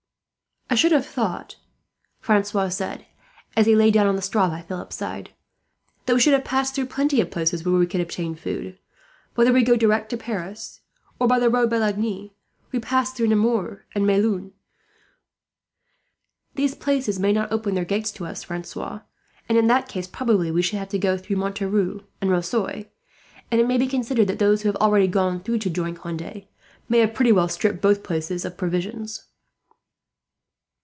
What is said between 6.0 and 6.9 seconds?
"that we should have passed through